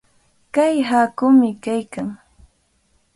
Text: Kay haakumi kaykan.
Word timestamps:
Kay 0.55 0.75
haakumi 0.89 1.49
kaykan. 1.63 2.09